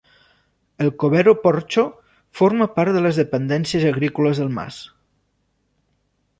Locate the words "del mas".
4.45-4.81